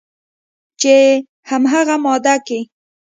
[0.81, 0.95] چې
[1.49, 2.59] همغه ماده کې